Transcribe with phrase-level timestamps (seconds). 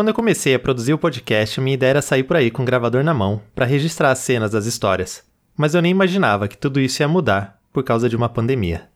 [0.00, 2.64] Quando eu comecei a produzir o podcast, minha ideia era sair por aí com o
[2.64, 5.22] gravador na mão para registrar as cenas das histórias.
[5.54, 8.88] Mas eu nem imaginava que tudo isso ia mudar por causa de uma pandemia.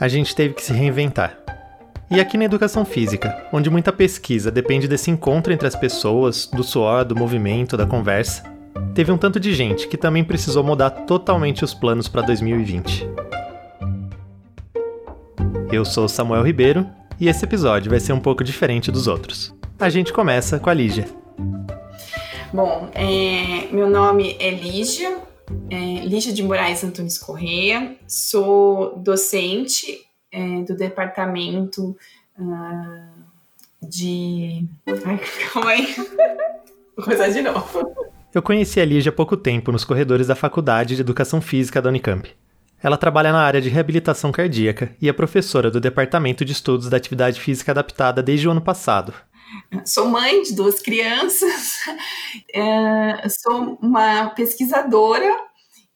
[0.00, 1.38] A gente teve que se reinventar.
[2.10, 6.64] E aqui na educação física, onde muita pesquisa depende desse encontro entre as pessoas, do
[6.64, 8.42] suor, do movimento, da conversa,
[8.96, 13.08] teve um tanto de gente que também precisou mudar totalmente os planos para 2020.
[15.70, 19.54] Eu sou Samuel Ribeiro e esse episódio vai ser um pouco diferente dos outros.
[19.78, 21.08] A gente começa com a Lígia.
[22.52, 25.18] Bom, é, meu nome é Lígia,
[25.70, 25.76] é,
[26.06, 31.96] Lígia de Moraes Antunes Correia, sou docente é, do departamento
[32.38, 34.66] uh, de.
[35.04, 35.20] Ai,
[35.52, 35.94] calma aí.
[36.96, 37.94] Vou começar de novo.
[38.34, 41.88] Eu conheci a Lígia há pouco tempo nos corredores da Faculdade de Educação Física da
[41.88, 42.28] Unicamp.
[42.82, 46.96] Ela trabalha na área de reabilitação cardíaca e é professora do Departamento de Estudos da
[46.96, 49.12] Atividade Física Adaptada desde o ano passado.
[49.84, 51.80] Sou mãe de duas crianças,
[52.54, 55.34] é, sou uma pesquisadora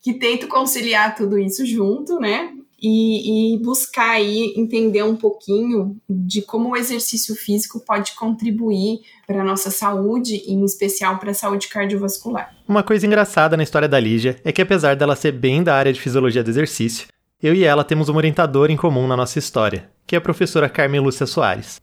[0.01, 2.52] que tento conciliar tudo isso junto, né?
[2.83, 9.41] E, e, buscar aí entender um pouquinho de como o exercício físico pode contribuir para
[9.41, 12.53] a nossa saúde, em especial para a saúde cardiovascular.
[12.67, 15.93] Uma coisa engraçada na história da Lígia é que apesar dela ser bem da área
[15.93, 17.07] de fisiologia do exercício,
[17.41, 20.69] eu e ela temos uma orientadora em comum na nossa história, que é a professora
[20.69, 21.81] Carmen Lúcia Soares.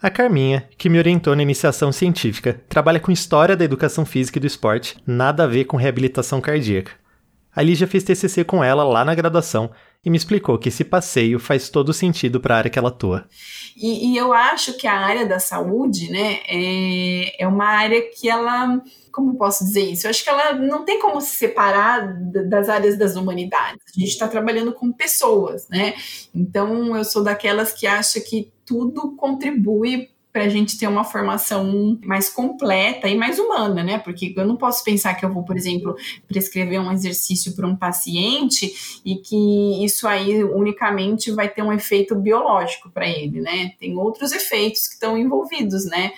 [0.00, 4.40] A Carminha, que me orientou na iniciação científica, trabalha com história da educação física e
[4.40, 6.92] do esporte, nada a ver com reabilitação cardíaca.
[7.54, 9.70] A Lígia fez TCC com ela lá na graduação
[10.04, 13.28] e me explicou que esse passeio faz todo sentido para a área que ela atua.
[13.76, 18.28] E, e, eu acho que a área da saúde, né, é, é uma área que
[18.28, 18.80] ela
[19.18, 20.06] como posso dizer isso?
[20.06, 22.14] Eu acho que ela não tem como se separar
[22.48, 23.82] das áreas das humanidades.
[23.96, 25.94] A gente está trabalhando com pessoas, né?
[26.32, 31.98] Então eu sou daquelas que acha que tudo contribui para a gente ter uma formação
[32.04, 33.98] mais completa e mais humana, né?
[33.98, 37.74] Porque eu não posso pensar que eu vou, por exemplo, prescrever um exercício para um
[37.74, 43.72] paciente e que isso aí unicamente vai ter um efeito biológico para ele, né?
[43.80, 46.12] Tem outros efeitos que estão envolvidos, né?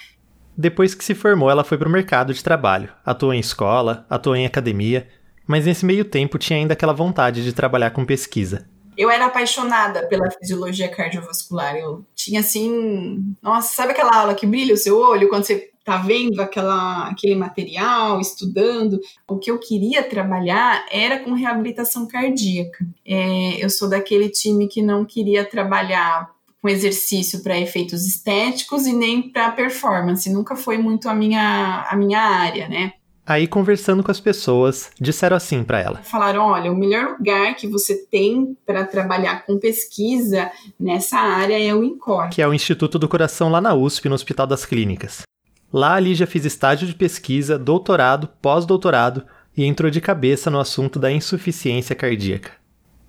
[0.57, 4.37] Depois que se formou, ela foi para o mercado de trabalho, atuou em escola, atuou
[4.37, 5.09] em academia,
[5.47, 8.69] mas nesse meio tempo tinha ainda aquela vontade de trabalhar com pesquisa.
[8.97, 11.77] Eu era apaixonada pela fisiologia cardiovascular.
[11.77, 15.97] Eu tinha assim, nossa, sabe aquela aula que brilha o seu olho quando você tá
[15.97, 19.01] vendo aquela, aquele material, estudando?
[19.27, 22.87] O que eu queria trabalhar era com reabilitação cardíaca.
[23.05, 26.31] É, eu sou daquele time que não queria trabalhar
[26.61, 30.31] com exercício para efeitos estéticos e nem para performance.
[30.31, 32.93] Nunca foi muito a minha, a minha área, né?
[33.31, 37.69] Aí, conversando com as pessoas, disseram assim para ela: Falaram, olha, o melhor lugar que
[37.69, 42.99] você tem para trabalhar com pesquisa nessa área é o INCOR, que é o Instituto
[42.99, 45.23] do Coração lá na USP, no Hospital das Clínicas.
[45.73, 49.25] Lá ali já fiz estágio de pesquisa, doutorado, pós-doutorado
[49.57, 52.51] e entrou de cabeça no assunto da insuficiência cardíaca,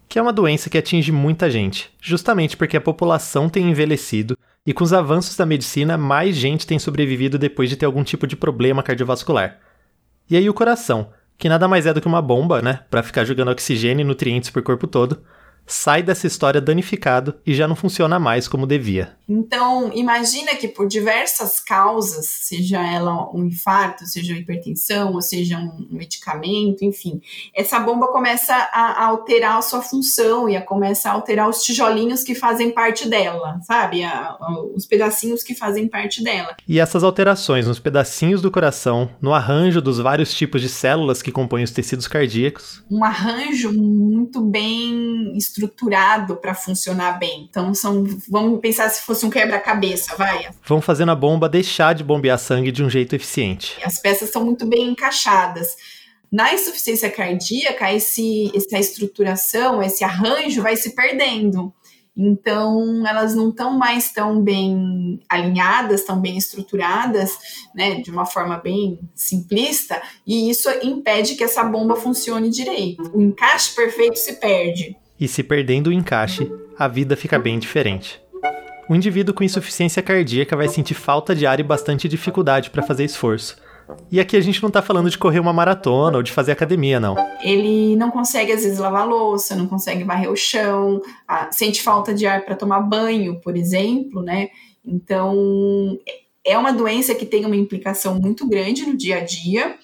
[0.08, 4.72] que é uma doença que atinge muita gente, justamente porque a população tem envelhecido e
[4.72, 8.36] com os avanços da medicina, mais gente tem sobrevivido depois de ter algum tipo de
[8.36, 9.71] problema cardiovascular.
[10.30, 13.26] E aí o coração, que nada mais é do que uma bomba, né, para ficar
[13.26, 15.22] jogando oxigênio e nutrientes por corpo todo,
[15.72, 19.16] sai dessa história danificado e já não funciona mais como devia.
[19.28, 25.58] Então, imagina que por diversas causas, seja ela um infarto, seja uma hipertensão, ou seja
[25.58, 27.22] um medicamento, enfim,
[27.56, 32.24] essa bomba começa a, alterar a sua função e a começa a alterar os tijolinhos
[32.24, 34.04] que fazem parte dela, sabe?
[34.04, 36.58] A, a, os pedacinhos que fazem parte dela.
[36.68, 41.32] E essas alterações nos pedacinhos do coração, no arranjo dos vários tipos de células que
[41.32, 42.84] compõem os tecidos cardíacos.
[42.92, 47.48] Um arranjo muito bem estruturado para funcionar bem.
[47.50, 50.50] Então, são, vamos pensar se fosse um quebra-cabeça, vai.
[50.66, 53.78] Vão fazendo a bomba deixar de bombear sangue de um jeito eficiente.
[53.84, 55.76] As peças são muito bem encaixadas.
[56.32, 61.74] Na insuficiência cardíaca, esse, essa estruturação, esse arranjo vai se perdendo.
[62.16, 67.38] Então, elas não estão mais tão bem alinhadas, tão bem estruturadas,
[67.74, 73.10] né, de uma forma bem simplista, e isso impede que essa bomba funcione direito.
[73.14, 74.98] O encaixe perfeito se perde.
[75.22, 78.20] E se perdendo o encaixe, a vida fica bem diferente.
[78.90, 83.04] O indivíduo com insuficiência cardíaca vai sentir falta de ar e bastante dificuldade para fazer
[83.04, 83.56] esforço.
[84.12, 87.00] E aqui a gente não está falando de correr uma maratona ou de fazer academia,
[87.00, 87.16] não.
[87.44, 91.00] Ele não consegue, às vezes, lavar louça, não consegue varrer o chão,
[91.52, 94.50] sente falta de ar para tomar banho, por exemplo, né?
[94.84, 96.00] Então,
[96.44, 99.78] é uma doença que tem uma implicação muito grande no dia a dia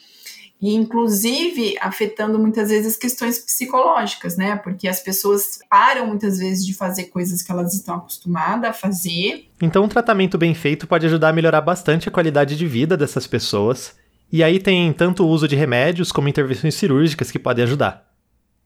[0.59, 4.55] e inclusive afetando muitas vezes questões psicológicas, né?
[4.55, 9.47] Porque as pessoas param muitas vezes de fazer coisas que elas estão acostumadas a fazer.
[9.61, 13.27] Então, um tratamento bem feito pode ajudar a melhorar bastante a qualidade de vida dessas
[13.27, 13.95] pessoas.
[14.31, 18.11] E aí tem tanto o uso de remédios como intervenções cirúrgicas que podem ajudar.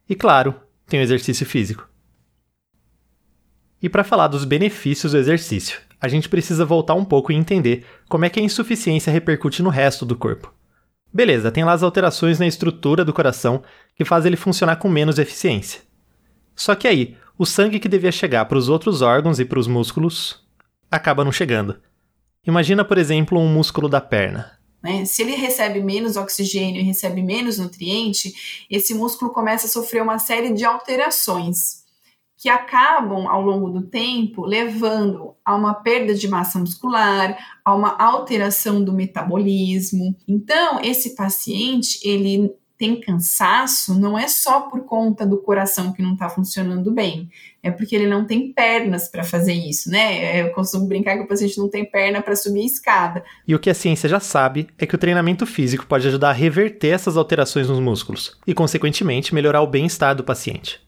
[0.08, 0.56] E claro,
[0.88, 1.88] tem o exercício físico.
[3.82, 7.86] E para falar dos benefícios do exercício, a gente precisa voltar um pouco e entender
[8.08, 10.54] como é que a insuficiência repercute no resto do corpo.
[11.14, 13.62] Beleza, tem lá as alterações na estrutura do coração
[13.96, 15.82] que faz ele funcionar com menos eficiência.
[16.56, 19.68] Só que aí, o sangue que devia chegar para os outros órgãos e para os
[19.68, 20.46] músculos
[20.90, 21.78] acaba não chegando.
[22.46, 24.58] Imagina, por exemplo, um músculo da perna.
[24.82, 25.06] Né?
[25.06, 28.34] Se ele recebe menos oxigênio e recebe menos nutriente,
[28.70, 31.81] esse músculo começa a sofrer uma série de alterações
[32.42, 37.96] que acabam ao longo do tempo levando a uma perda de massa muscular, a uma
[38.00, 40.16] alteração do metabolismo.
[40.28, 46.14] Então, esse paciente, ele tem cansaço não é só por conta do coração que não
[46.14, 47.30] está funcionando bem,
[47.62, 50.42] é porque ele não tem pernas para fazer isso, né?
[50.42, 53.24] Eu costumo brincar que o paciente não tem perna para subir a escada.
[53.48, 56.34] E o que a ciência já sabe é que o treinamento físico pode ajudar a
[56.34, 60.82] reverter essas alterações nos músculos e, consequentemente, melhorar o bem-estar do paciente.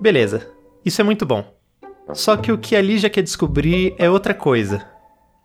[0.00, 0.50] Beleza,
[0.82, 1.44] isso é muito bom.
[2.14, 4.88] Só que o que a Lígia quer descobrir é outra coisa.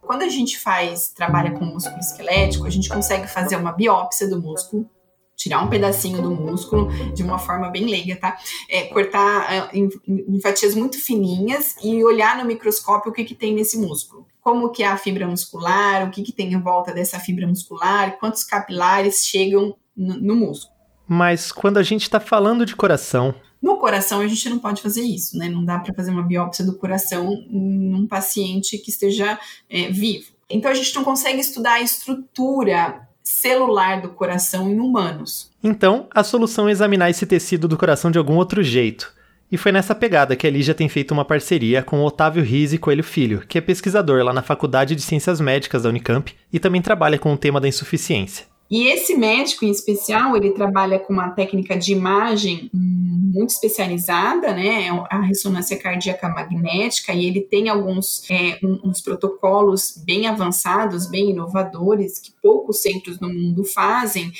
[0.02, 4.42] Quando a gente faz, trabalha com músculo esquelético, a gente consegue fazer uma biópsia do
[4.42, 4.90] músculo,
[5.36, 8.38] tirar um pedacinho do músculo de uma forma bem leiga, tá?
[8.70, 13.36] É, cortar é, em, em, fatias muito fininhas e olhar no microscópio o que, que
[13.36, 14.26] tem nesse músculo.
[14.40, 18.18] Como que é a fibra muscular, o que, que tem em volta dessa fibra muscular,
[18.20, 20.74] quantos capilares chegam no, no músculo.
[21.08, 23.36] Mas quando a gente está falando de coração,
[23.66, 25.50] no coração, a gente não pode fazer isso, né?
[25.50, 30.28] Não dá para fazer uma biópsia do coração num paciente que esteja é, vivo.
[30.48, 35.50] Então, a gente não consegue estudar a estrutura celular do coração em humanos.
[35.64, 39.12] Então, a solução é examinar esse tecido do coração de algum outro jeito.
[39.52, 42.78] E foi nessa pegada que a Lígia tem feito uma parceria com o Otávio Rizzi
[42.78, 46.84] Coelho Filho, que é pesquisador lá na Faculdade de Ciências Médicas da Unicamp e também
[46.84, 48.46] trabalha com o tema da insuficiência.
[48.70, 54.88] E esse médico em especial, ele trabalha com uma técnica de imagem muito especializada, né?
[55.10, 62.18] A ressonância cardíaca magnética, e ele tem alguns é, uns protocolos bem avançados, bem inovadores,
[62.18, 64.32] que poucos centros no mundo fazem.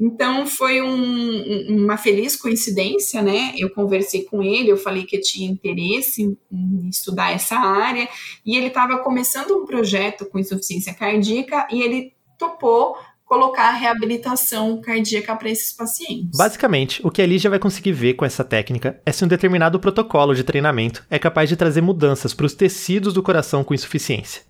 [0.00, 3.52] Então foi um, uma feliz coincidência, né?
[3.56, 8.08] Eu conversei com ele, eu falei que eu tinha interesse em, em estudar essa área,
[8.44, 12.96] e ele estava começando um projeto com insuficiência cardíaca e ele topou
[13.30, 16.36] colocar reabilitação cardíaca para esses pacientes.
[16.36, 19.78] Basicamente, o que a Lígia vai conseguir ver com essa técnica é se um determinado
[19.78, 24.42] protocolo de treinamento é capaz de trazer mudanças para os tecidos do coração com insuficiência.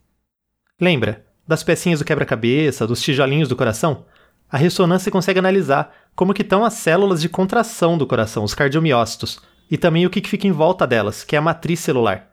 [0.80, 4.06] Lembra das pecinhas do quebra-cabeça, dos tijolinhos do coração?
[4.50, 9.42] A ressonância consegue analisar como que estão as células de contração do coração, os cardiomiócitos,
[9.70, 12.30] e também o que fica em volta delas, que é a matriz celular.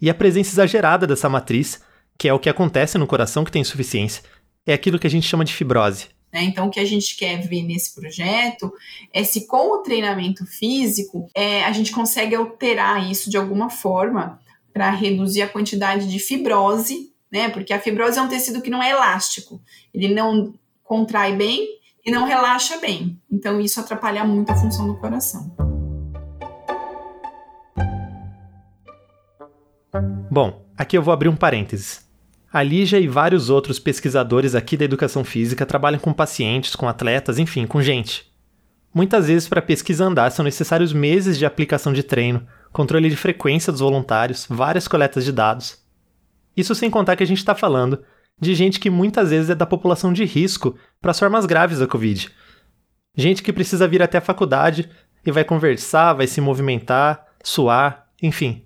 [0.00, 1.82] E a presença exagerada dessa matriz,
[2.16, 4.22] que é o que acontece no coração que tem insuficiência,
[4.66, 6.08] é aquilo que a gente chama de fibrose.
[6.32, 6.44] Né?
[6.44, 8.72] Então, o que a gente quer ver nesse projeto
[9.12, 14.40] é se, com o treinamento físico, é, a gente consegue alterar isso de alguma forma
[14.72, 17.48] para reduzir a quantidade de fibrose, né?
[17.48, 19.60] Porque a fibrose é um tecido que não é elástico,
[19.92, 20.54] ele não
[20.84, 21.66] contrai bem
[22.04, 23.20] e não relaxa bem.
[23.30, 25.50] Então, isso atrapalha muito a função do coração.
[30.30, 32.09] Bom, aqui eu vou abrir um parênteses.
[32.52, 37.38] A Lígia e vários outros pesquisadores aqui da educação física trabalham com pacientes, com atletas,
[37.38, 38.28] enfim, com gente.
[38.92, 43.14] Muitas vezes, para a pesquisa andar, são necessários meses de aplicação de treino, controle de
[43.14, 45.78] frequência dos voluntários, várias coletas de dados.
[46.56, 48.02] Isso sem contar que a gente está falando
[48.40, 51.86] de gente que muitas vezes é da população de risco para as formas graves da
[51.86, 52.30] Covid.
[53.16, 54.90] Gente que precisa vir até a faculdade
[55.24, 58.64] e vai conversar, vai se movimentar, suar, enfim,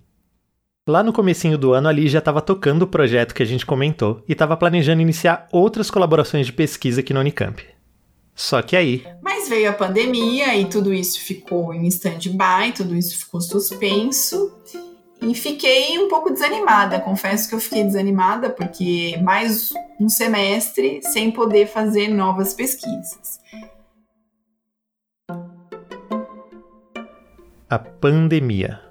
[0.87, 4.23] Lá no comecinho do ano, ali já estava tocando o projeto que a gente comentou
[4.27, 7.65] e estava planejando iniciar outras colaborações de pesquisa aqui no Unicamp.
[8.35, 9.03] Só que aí.
[9.19, 14.55] Mas veio a pandemia e tudo isso ficou em stand-by, tudo isso ficou suspenso.
[15.23, 16.99] E fiquei um pouco desanimada.
[16.99, 23.39] Confesso que eu fiquei desanimada porque mais um semestre sem poder fazer novas pesquisas.
[27.67, 28.84] A pandemia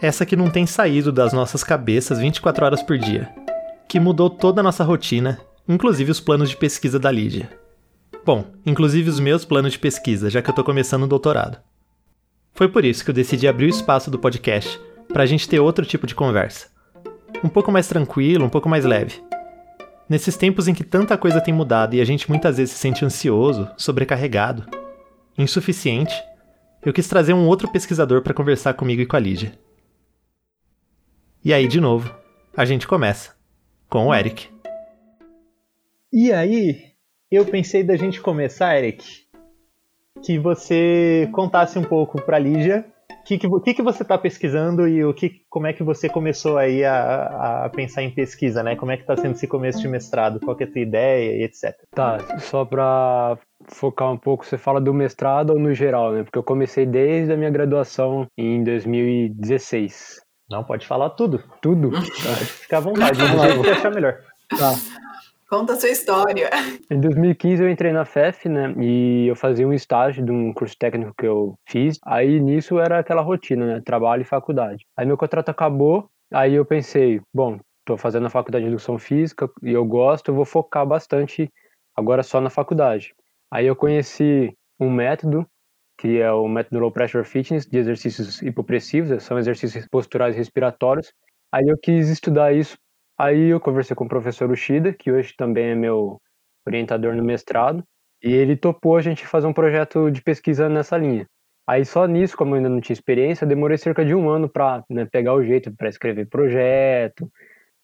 [0.00, 3.28] essa que não tem saído das nossas cabeças 24 horas por dia,
[3.86, 5.38] que mudou toda a nossa rotina,
[5.68, 7.50] inclusive os planos de pesquisa da Lídia.
[8.24, 11.58] Bom, inclusive os meus planos de pesquisa, já que eu tô começando o doutorado.
[12.54, 15.60] Foi por isso que eu decidi abrir o espaço do podcast para a gente ter
[15.60, 16.68] outro tipo de conversa.
[17.44, 19.22] Um pouco mais tranquilo, um pouco mais leve.
[20.08, 23.04] Nesses tempos em que tanta coisa tem mudado e a gente muitas vezes se sente
[23.04, 24.66] ansioso, sobrecarregado,
[25.38, 26.14] insuficiente,
[26.84, 29.52] eu quis trazer um outro pesquisador para conversar comigo e com a Lídia.
[31.42, 32.14] E aí, de novo,
[32.54, 33.34] a gente começa
[33.88, 34.48] com o Eric.
[36.12, 36.92] E aí,
[37.30, 39.22] eu pensei da gente começar, Eric,
[40.22, 44.88] que você contasse um pouco para a Lígia o que, que, que, você está pesquisando
[44.88, 48.74] e o que, como é que você começou aí a, a pensar em pesquisa, né?
[48.76, 50.40] Como é que está sendo esse começo de mestrado?
[50.40, 51.74] Qual é a tua ideia e etc.
[51.94, 56.22] Tá, só para focar um pouco, você fala do mestrado ou no geral, né?
[56.24, 60.20] Porque eu comecei desde a minha graduação em 2016.
[60.50, 61.42] Não, pode falar tudo.
[61.62, 61.90] Tudo?
[61.90, 64.18] Pode ficar à vontade, vamos lá, vou achar melhor.
[64.48, 64.74] Tá.
[65.48, 66.50] Conta a sua história.
[66.90, 68.74] Em 2015 eu entrei na FEF, né?
[68.78, 71.98] E eu fazia um estágio de um curso técnico que eu fiz.
[72.04, 73.82] Aí nisso era aquela rotina, né?
[73.84, 74.84] Trabalho e faculdade.
[74.96, 76.08] Aí meu contrato acabou.
[76.32, 80.34] Aí eu pensei, bom, tô fazendo a faculdade de educação física e eu gosto, eu
[80.34, 81.48] vou focar bastante
[81.96, 83.14] agora só na faculdade.
[83.52, 85.46] Aí eu conheci um método
[86.00, 91.12] que é o método Low Pressure Fitness de exercícios hipopressivos, são exercícios posturais respiratórios.
[91.52, 92.76] Aí eu quis estudar isso
[93.20, 96.18] Aí eu conversei com o professor Ushida, que hoje também é meu
[96.66, 97.84] orientador no mestrado,
[98.24, 101.26] e ele topou a gente fazer um projeto de pesquisa nessa linha.
[101.68, 104.82] Aí só nisso, como eu ainda não tinha experiência, demorei cerca de um ano para
[104.88, 107.30] né, pegar o jeito para escrever projeto,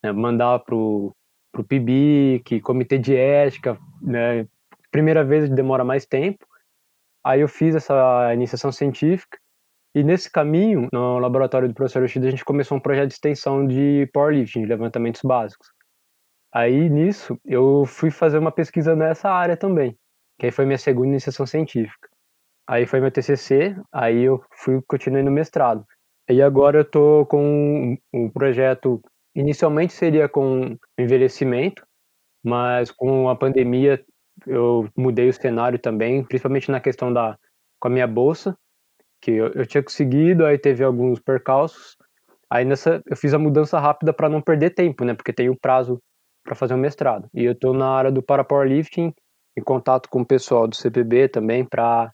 [0.03, 1.15] né, mandar pro
[1.53, 4.47] pro PIBIC, comitê de ética, né,
[4.91, 6.47] primeira vez demora mais tempo.
[7.27, 9.37] Aí eu fiz essa iniciação científica
[9.93, 13.67] e nesse caminho, no laboratório do professor Yoshida, a gente começou um projeto de extensão
[13.67, 15.67] de powerlifting, de levantamentos básicos.
[16.55, 19.99] Aí nisso, eu fui fazer uma pesquisa nessa área também,
[20.39, 22.09] que aí foi minha segunda iniciação científica.
[22.65, 25.85] Aí foi meu TCC, aí eu fui continuei no mestrado.
[26.31, 29.03] E agora eu tô com um projeto,
[29.35, 31.85] inicialmente seria com envelhecimento,
[32.45, 34.01] mas com a pandemia
[34.47, 37.39] eu mudei o cenário também, principalmente na questão da
[37.79, 38.57] com a minha bolsa,
[39.21, 41.97] que eu, eu tinha conseguido, aí teve alguns percalços.
[42.51, 45.15] Aí nessa eu fiz a mudança rápida para não perder tempo, né?
[45.15, 46.01] Porque tem o prazo
[46.45, 47.29] para fazer o mestrado.
[47.35, 49.13] E eu estou na área do para powerlifting,
[49.57, 52.13] em contato com o pessoal do CPB também para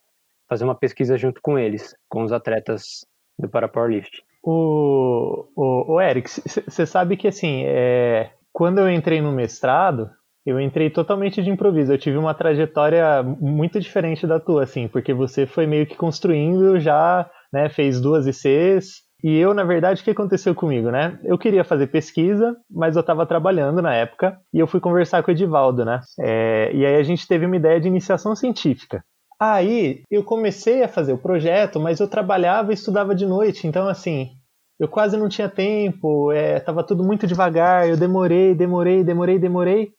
[0.49, 3.07] fazer uma pesquisa junto com eles, com os atletas
[3.39, 4.23] do para powerlifting.
[4.43, 10.11] O, o, o Eric, você sabe que assim, é, quando eu entrei no mestrado,
[10.45, 11.93] eu entrei totalmente de improviso.
[11.93, 16.81] Eu tive uma trajetória muito diferente da tua, assim, porque você foi meio que construindo
[16.81, 17.69] já, né?
[17.69, 19.03] Fez duas ICs.
[19.23, 21.17] E eu, na verdade, o que aconteceu comigo, né?
[21.23, 25.31] Eu queria fazer pesquisa, mas eu estava trabalhando na época e eu fui conversar com
[25.31, 26.01] o Edivaldo, né?
[26.21, 29.05] É, e aí a gente teve uma ideia de iniciação científica.
[29.41, 33.89] Aí eu comecei a fazer o projeto, mas eu trabalhava e estudava de noite, então
[33.89, 34.31] assim,
[34.79, 39.93] eu quase não tinha tempo, é, tava tudo muito devagar, eu demorei, demorei, demorei, demorei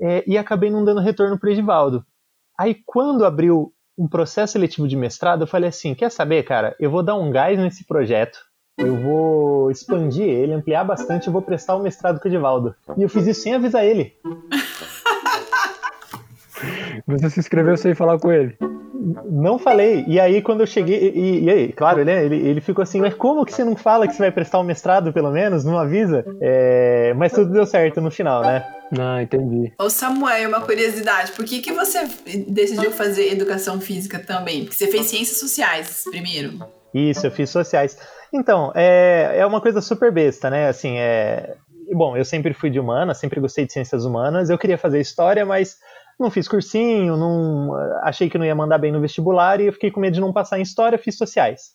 [0.00, 2.04] é, e acabei não dando retorno para o Edivaldo.
[2.58, 6.74] Aí, quando abriu um processo seletivo de mestrado, eu falei assim: quer saber, cara?
[6.78, 8.38] Eu vou dar um gás nesse projeto,
[8.78, 12.74] eu vou expandir ele, ampliar bastante, eu vou prestar o mestrado com o Edivaldo.
[12.96, 14.12] E eu fiz isso sem avisar ele.
[17.06, 18.56] Você se inscreveu sem falar com ele?
[19.30, 20.04] Não falei.
[20.06, 21.12] E aí, quando eu cheguei.
[21.14, 24.06] E, e aí, claro, ele, ele, ele ficou assim: Mas como que você não fala
[24.06, 25.64] que você vai prestar um mestrado, pelo menos?
[25.64, 26.24] Não avisa?
[26.40, 28.66] É, mas tudo deu certo no final, né?
[28.98, 29.72] Ah, entendi.
[29.78, 32.06] Ô Samuel, uma curiosidade, por que, que você
[32.48, 34.64] decidiu fazer educação física também?
[34.64, 36.58] Porque você fez ciências sociais primeiro.
[36.94, 37.98] Isso, eu fiz sociais.
[38.32, 40.68] Então, é, é uma coisa super besta, né?
[40.68, 41.56] Assim, é.
[41.92, 44.48] Bom, eu sempre fui de humanas, sempre gostei de ciências humanas.
[44.48, 45.76] Eu queria fazer história, mas
[46.18, 49.90] não fiz cursinho, não achei que não ia mandar bem no vestibular e eu fiquei
[49.90, 51.72] com medo de não passar em história, fiz sociais.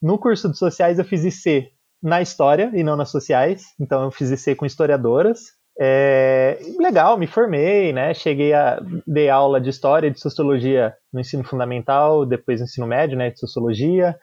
[0.00, 1.68] No curso de sociais eu fiz IC
[2.02, 5.52] na história e não nas sociais, então eu fiz IC com historiadoras.
[5.80, 8.12] É, legal, me formei, né?
[8.12, 12.86] Cheguei a dar aula de história e de sociologia no ensino fundamental, depois no ensino
[12.86, 13.30] médio, né?
[13.30, 14.18] De sociologia.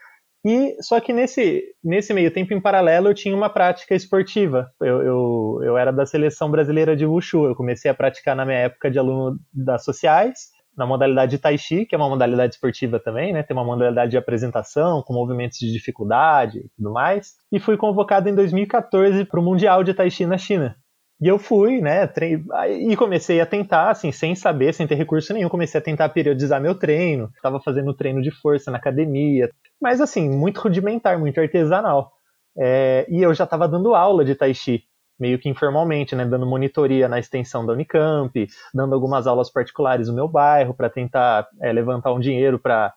[0.46, 4.72] E só que nesse, nesse meio tempo, em paralelo, eu tinha uma prática esportiva.
[4.82, 7.46] Eu, eu, eu era da seleção brasileira de Wushu.
[7.46, 11.58] Eu comecei a praticar na minha época de aluno das sociais, na modalidade de Tai
[11.58, 13.44] Chi, que é uma modalidade esportiva também, né?
[13.44, 17.34] Tem uma modalidade de apresentação, com movimentos de dificuldade e tudo mais.
[17.52, 20.78] E fui convocado em 2014 para o Mundial de Tai Chi na China.
[21.22, 22.46] E eu fui, né, trein...
[22.88, 26.62] e comecei a tentar, assim, sem saber, sem ter recurso nenhum, comecei a tentar periodizar
[26.62, 27.30] meu treino.
[27.36, 29.50] Estava fazendo treino de força na academia,
[29.82, 32.14] mas assim, muito rudimentar, muito artesanal.
[32.58, 33.06] É...
[33.10, 34.84] e eu já estava dando aula de Tai Chi,
[35.20, 40.14] meio que informalmente, né, dando monitoria na extensão da Unicamp, dando algumas aulas particulares no
[40.14, 42.94] meu bairro para tentar é, levantar um dinheiro para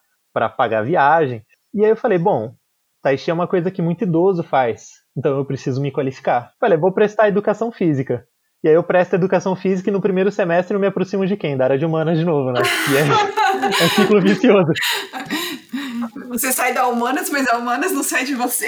[0.56, 1.44] pagar a viagem.
[1.74, 2.54] E aí eu falei, bom,
[3.02, 6.52] Tai Chi é uma coisa que muito idoso faz, então eu preciso me qualificar.
[6.60, 8.24] Falei, vou prestar educação física.
[8.62, 11.56] E aí eu presto educação física e no primeiro semestre eu me aproximo de quem?
[11.56, 12.60] Da área de humanas de novo, né?
[12.92, 14.72] E é, é ciclo vicioso.
[16.28, 18.66] Você sai da humanas, mas a humanas não sai de você.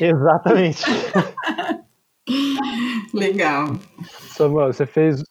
[0.00, 0.82] Exatamente.
[3.14, 3.74] Legal.
[4.30, 5.22] Samuel, você fez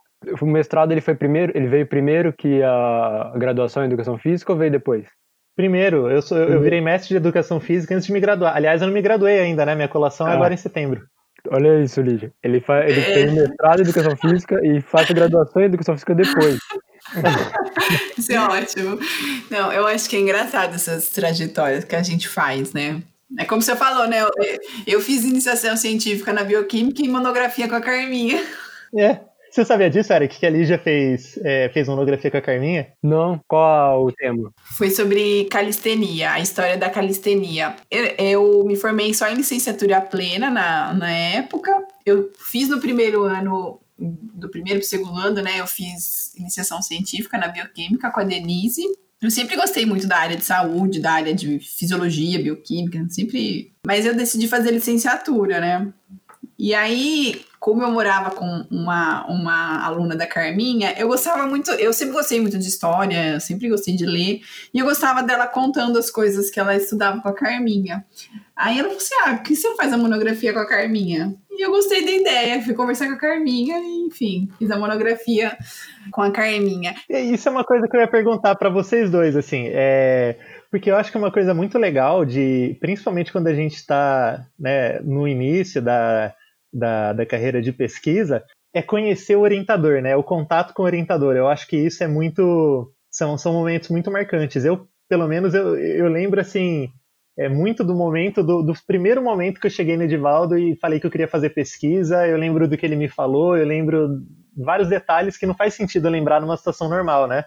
[0.41, 4.57] o mestrado, ele foi primeiro, ele veio primeiro que a graduação em educação física ou
[4.57, 5.07] veio depois?
[5.57, 8.55] Primeiro, eu, sou, eu virei mestre de educação física antes de me graduar.
[8.55, 9.73] Aliás, eu não me graduei ainda, né?
[9.73, 10.33] Minha colação é ah.
[10.33, 11.01] é agora em setembro.
[11.49, 12.31] Olha isso, Lídia.
[12.43, 13.13] Ele, faz, ele é.
[13.13, 16.59] tem mestrado em educação física e faz a graduação em educação física depois.
[18.17, 18.99] Isso é ótimo.
[19.49, 23.01] Não, eu acho que é engraçado essas trajetórias que a gente faz, né?
[23.39, 24.21] É como você falou, né?
[24.21, 24.29] Eu,
[24.85, 28.43] eu fiz iniciação científica na bioquímica e monografia com a Carminha.
[28.95, 29.21] É.
[29.57, 32.93] Você sabia disso, Eric, que a Lígia fez, é, fez monografia com a Carminha?
[33.01, 33.41] Não.
[33.47, 34.53] Qual o tema?
[34.77, 37.75] Foi sobre calistenia, a história da calistenia.
[37.89, 41.71] Eu, eu me formei só em licenciatura plena na, na época.
[42.05, 46.79] Eu fiz no primeiro ano do primeiro para o segundo ano, né, eu fiz iniciação
[46.83, 48.83] científica na bioquímica com a Denise.
[49.19, 53.73] Eu sempre gostei muito da área de saúde, da área de fisiologia, bioquímica, sempre.
[53.87, 55.91] Mas eu decidi fazer licenciatura, né?
[56.59, 61.93] E aí, como eu morava com uma, uma aluna da Carminha, eu gostava muito, eu
[61.93, 64.41] sempre gostei muito de história, eu sempre gostei de ler,
[64.73, 68.03] e eu gostava dela contando as coisas que ela estudava com a Carminha.
[68.55, 71.35] Aí ela falou assim: ah, por que você não faz a monografia com a Carminha?
[71.51, 75.55] E eu gostei da ideia, fui conversar com a Carminha e, enfim, fiz a monografia
[76.11, 76.95] com a Carminha.
[77.09, 80.37] Isso é uma coisa que eu ia perguntar para vocês dois, assim, é
[80.69, 84.45] porque eu acho que é uma coisa muito legal de, principalmente quando a gente está
[84.59, 86.33] né, no início da,
[86.77, 88.43] da, da carreira de pesquisa
[88.73, 90.15] é conhecer o orientador, né?
[90.15, 91.35] O contato com o orientador.
[91.35, 92.93] Eu acho que isso é muito.
[93.09, 94.63] São, são momentos muito marcantes.
[94.63, 96.89] Eu, pelo menos, eu, eu lembro assim.
[97.39, 100.99] É muito do momento, do, do primeiro momento que eu cheguei no Edivaldo e falei
[100.99, 102.27] que eu queria fazer pesquisa.
[102.27, 104.23] Eu lembro do que ele me falou, eu lembro
[104.57, 107.45] vários detalhes que não faz sentido lembrar numa situação normal, né?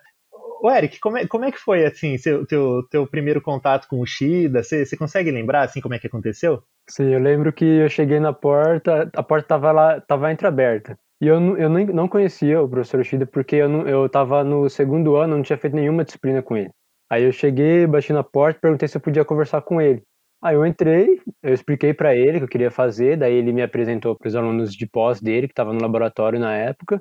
[0.63, 3.99] Ô, Eric, como é, como é que foi, assim, seu, teu, teu primeiro contato com
[3.99, 4.63] o Shida?
[4.63, 6.63] Você, consegue lembrar, assim, como é que aconteceu?
[6.89, 10.99] Sim, eu lembro que eu cheguei na porta, a porta tava lá, tava entreaberta.
[11.19, 14.69] E eu, eu nem, não conhecia o professor Shida porque eu, não, eu tava no
[14.69, 16.71] segundo ano, não tinha feito nenhuma disciplina com ele.
[17.11, 20.03] Aí eu cheguei, bati na porta, perguntei se eu podia conversar com ele.
[20.43, 23.63] Aí eu entrei, eu expliquei para ele o que eu queria fazer, daí ele me
[23.63, 27.01] apresentou para os alunos de pós dele, que estavam no laboratório na época.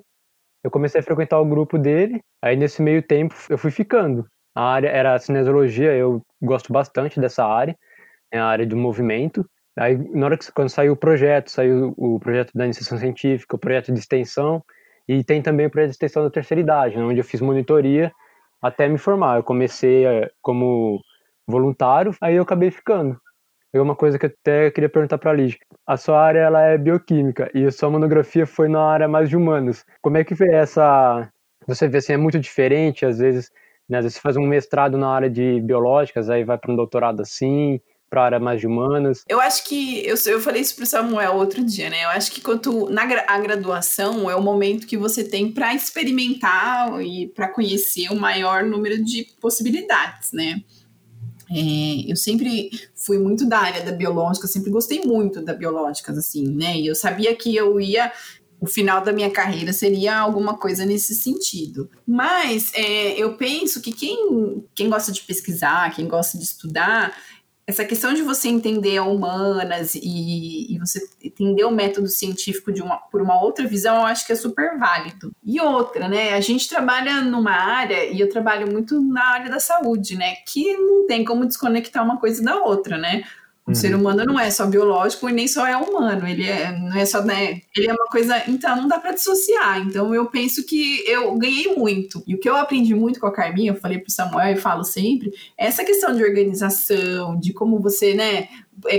[0.63, 4.25] Eu comecei a frequentar o grupo dele, aí nesse meio tempo eu fui ficando.
[4.55, 7.75] A área era a cinesiologia, eu gosto bastante dessa área,
[8.31, 9.45] é a área do movimento.
[9.77, 13.59] Aí, na hora que quando saiu o projeto, saiu o projeto da iniciação científica, o
[13.59, 14.61] projeto de extensão,
[15.07, 18.11] e tem também o projeto de extensão da terceira idade, né, onde eu fiz monitoria
[18.61, 19.37] até me formar.
[19.37, 21.01] Eu comecei eh, como
[21.47, 23.19] voluntário, aí eu acabei ficando.
[23.73, 25.59] É uma coisa que eu até queria perguntar para a Lígia.
[25.89, 29.35] A sua área ela é bioquímica e a sua monografia foi na área mais de
[29.35, 29.83] humanos.
[30.03, 31.27] Como é que foi essa...
[31.65, 33.49] Você vê assim, é muito diferente, às vezes,
[33.89, 36.75] né, às vezes você faz um mestrado na área de biológicas, aí vai para um
[36.75, 39.23] doutorado assim, para a área mais de humanas?
[39.27, 42.03] Eu acho que eu, eu falei isso para o Samuel outro dia, né?
[42.03, 47.01] Eu acho que quanto na a graduação é o momento que você tem para experimentar
[47.01, 50.61] e para conhecer o maior número de possibilidades, né?
[51.51, 56.47] É, eu sempre fui muito da área da biológica, sempre gostei muito da biológicas, assim,
[56.47, 56.77] né?
[56.77, 58.11] E eu sabia que eu ia.
[58.61, 61.89] O final da minha carreira seria alguma coisa nesse sentido.
[62.05, 67.15] Mas é, eu penso que quem, quem gosta de pesquisar, quem gosta de estudar,
[67.69, 72.97] essa questão de você entender humanas e, e, você entender o método científico de uma,
[72.97, 75.31] por uma outra visão, eu acho que é super válido.
[75.45, 76.33] E outra, né?
[76.33, 80.33] A gente trabalha numa área, e eu trabalho muito na área da saúde, né?
[80.47, 83.23] Que não tem como desconectar uma coisa da outra, né?
[83.69, 83.75] O uhum.
[83.75, 87.05] ser humano não é só biológico e nem só é humano, ele é, não é
[87.05, 87.61] só, né?
[87.77, 89.79] Ele é uma coisa, então não dá para dissociar.
[89.79, 92.23] Então eu penso que eu ganhei muito.
[92.25, 94.83] E o que eu aprendi muito com a Carminha, eu falei pro Samuel e falo
[94.83, 98.49] sempre, essa questão de organização, de como você, né,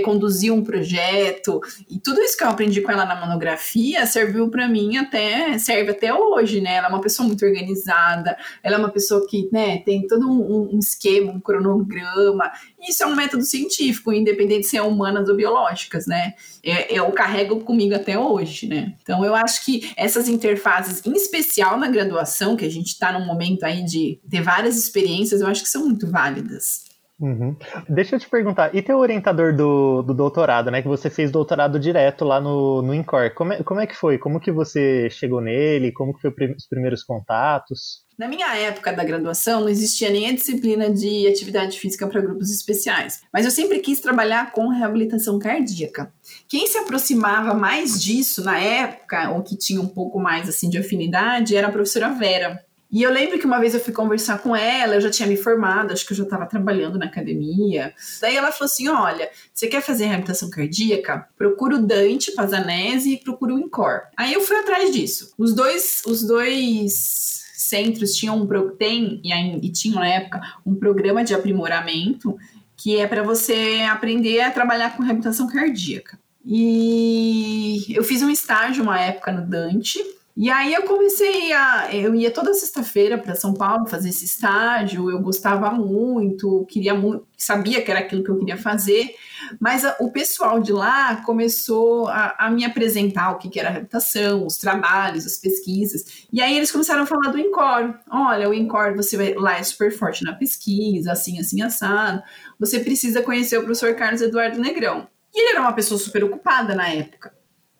[0.03, 4.69] conduzir um projeto e tudo isso que eu aprendi com ela na monografia serviu para
[4.69, 6.77] mim até serve até hoje, né?
[6.77, 10.75] Ela é uma pessoa muito organizada, ela é uma pessoa que, né, tem todo um,
[10.75, 12.51] um esquema, um cronograma.
[12.89, 16.35] Isso é um método científico, independente se é humanas ou biológicas, né?
[16.63, 18.95] É, eu carrego comigo até hoje, né?
[19.03, 23.27] Então eu acho que essas interfaces, em especial na graduação, que a gente está num
[23.27, 26.90] momento aí de ter várias experiências, eu acho que são muito válidas.
[27.21, 27.55] Uhum.
[27.87, 30.81] Deixa eu te perguntar, e teu orientador do, do doutorado, né?
[30.81, 34.17] Que você fez doutorado direto lá no, no INCOR, como é, como é que foi?
[34.17, 35.93] Como que você chegou nele?
[35.93, 38.07] Como que foi os primeiros contatos?
[38.17, 42.51] Na minha época da graduação, não existia nem a disciplina de atividade física para grupos
[42.51, 46.11] especiais, mas eu sempre quis trabalhar com reabilitação cardíaca.
[46.49, 50.79] Quem se aproximava mais disso na época, ou que tinha um pouco mais assim de
[50.79, 52.65] afinidade, era a professora Vera.
[52.93, 55.37] E eu lembro que uma vez eu fui conversar com ela, eu já tinha me
[55.37, 57.95] formado, acho que eu já estava trabalhando na academia.
[58.21, 61.29] Daí ela falou assim: olha, você quer fazer reabilitação cardíaca?
[61.39, 64.03] Procura o Dante Pazanese e procura o INCOR.
[64.17, 65.33] Aí eu fui atrás disso.
[65.39, 71.23] Os dois, os dois centros tinham um tem e, e tinham na época um programa
[71.23, 72.37] de aprimoramento
[72.77, 76.19] que é para você aprender a trabalhar com reabilitação cardíaca.
[76.45, 80.03] E eu fiz um estágio uma época no Dante
[80.41, 81.95] e aí eu comecei a.
[81.95, 87.27] Eu ia toda sexta-feira para São Paulo fazer esse estágio, eu gostava muito, queria muito,
[87.37, 89.15] sabia que era aquilo que eu queria fazer,
[89.61, 93.69] mas a, o pessoal de lá começou a, a, me apresentar o que, que era
[93.69, 96.27] a reabilitação, os trabalhos, as pesquisas.
[96.33, 98.01] E aí eles começaram a falar do INCOR.
[98.11, 102.23] Olha, o INCOR você vai, lá é super forte na pesquisa, assim, assim, assado.
[102.59, 105.07] Você precisa conhecer o professor Carlos Eduardo Negrão.
[105.35, 107.31] E ele era uma pessoa super ocupada na época.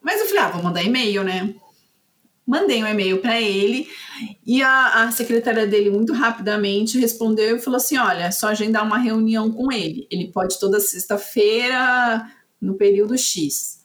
[0.03, 1.55] Mas eu falei, ah, vou mandar e-mail, né?
[2.51, 3.89] Mandei um e-mail para ele
[4.45, 8.85] e a, a, secretária dele muito rapidamente respondeu e falou assim: olha, é só agendar
[8.85, 10.09] uma reunião com ele.
[10.11, 12.29] Ele pode toda sexta-feira
[12.61, 13.85] no período X.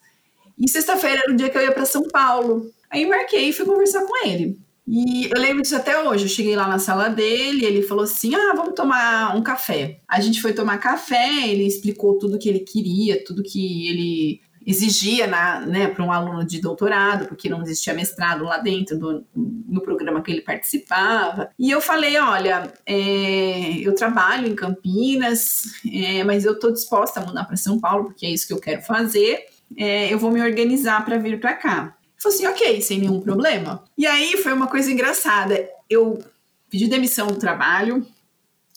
[0.58, 2.72] E sexta-feira era o dia que eu ia para São Paulo.
[2.90, 4.58] Aí marquei e fui conversar com ele.
[4.88, 6.26] E eu lembro disso até hoje.
[6.26, 10.00] Eu cheguei lá na sala dele, ele falou assim: Ah, vamos tomar um café.
[10.08, 15.28] A gente foi tomar café, ele explicou tudo que ele queria, tudo que ele exigia
[15.28, 20.22] né, para um aluno de doutorado, porque não existia mestrado lá dentro do, no programa
[20.22, 21.50] que ele participava.
[21.58, 27.26] E eu falei: olha, é, eu trabalho em Campinas, é, mas eu estou disposta a
[27.26, 29.46] mudar para São Paulo, porque é isso que eu quero fazer.
[29.78, 31.96] É, eu vou me organizar para vir para cá.
[32.04, 33.84] Ele falou assim: ok, sem nenhum problema.
[33.98, 35.70] E aí foi uma coisa engraçada.
[35.90, 36.20] Eu
[36.70, 38.06] pedi demissão do trabalho,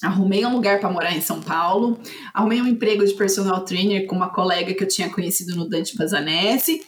[0.03, 1.99] Arrumei um lugar para morar em São Paulo,
[2.33, 5.97] arrumei um emprego de personal trainer com uma colega que eu tinha conhecido no Dante
[5.97, 6.87] Pazanese.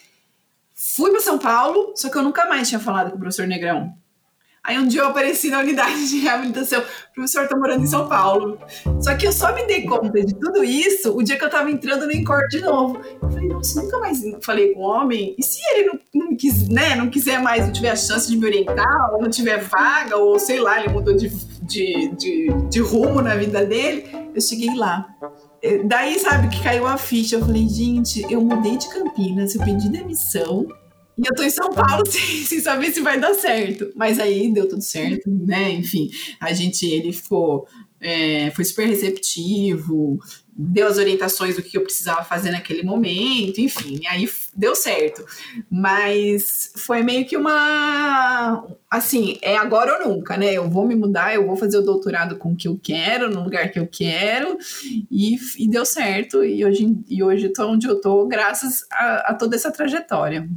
[0.74, 3.96] Fui para São Paulo, só que eu nunca mais tinha falado com o professor Negrão.
[4.62, 8.06] Aí um dia eu apareci na unidade de reabilitação, o professor tá morando em São
[8.06, 8.58] Paulo.
[9.00, 11.70] Só que eu só me dei conta de tudo isso o dia que eu tava
[11.70, 13.00] entrando no Incor de novo.
[13.22, 15.34] Eu falei, nossa, nunca mais falei com o homem.
[15.38, 18.36] E se ele não, não, quis, né, não quiser mais, não tiver a chance de
[18.36, 21.30] me orientar, ou não tiver vaga, ou sei lá, ele mudou de,
[21.62, 25.08] de, de, de rumo na vida dele, eu cheguei lá.
[25.86, 27.36] Daí, sabe, que caiu a ficha.
[27.36, 30.66] Eu falei, gente, eu mudei de Campinas, eu pedi demissão
[31.20, 33.92] e eu tô em São Paulo sem, sem, saber se vai dar certo.
[33.94, 35.70] Mas aí deu tudo certo, né?
[35.70, 37.68] Enfim, a gente, ele ficou,
[38.00, 40.18] é, foi super receptivo,
[40.56, 45.22] deu as orientações do que eu precisava fazer naquele momento, enfim, aí deu certo.
[45.70, 48.66] Mas foi meio que uma.
[48.90, 50.54] Assim, é agora ou nunca, né?
[50.54, 53.44] Eu vou me mudar, eu vou fazer o doutorado com o que eu quero, no
[53.44, 54.56] lugar que eu quero,
[55.10, 56.42] e, e deu certo.
[56.42, 60.48] E hoje, e hoje eu tô onde eu tô, graças a, a toda essa trajetória.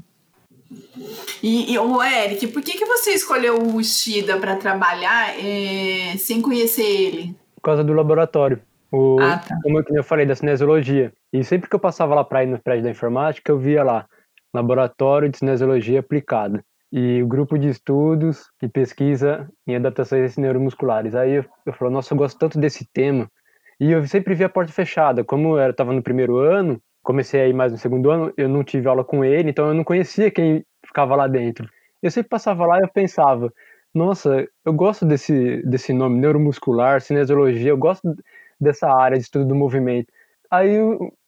[1.42, 6.42] E, e o Eric, por que, que você escolheu o Shida para trabalhar é, sem
[6.42, 7.36] conhecer ele?
[7.56, 8.62] Por causa do laboratório.
[8.92, 9.58] O, ah, tá.
[9.64, 11.12] Como eu falei, da cinesiologia.
[11.32, 14.06] E sempre que eu passava lá para ir no prédio da informática, eu via lá,
[14.54, 16.64] laboratório de cinesiologia aplicada.
[16.92, 21.16] E o grupo de estudos e pesquisa em adaptações neuromusculares.
[21.16, 23.28] Aí eu, eu falo, nossa, eu gosto tanto desse tema.
[23.80, 25.24] E eu sempre via a porta fechada.
[25.24, 28.88] Como eu estava no primeiro ano, comecei aí mais no segundo ano, eu não tive
[28.88, 31.68] aula com ele, então eu não conhecia quem ficava lá dentro.
[32.02, 33.52] Eu sempre passava lá e eu pensava,
[33.94, 38.16] nossa, eu gosto desse, desse nome, neuromuscular, cinesiologia, eu gosto
[38.62, 40.12] dessa área de estudo do movimento.
[40.52, 40.78] Aí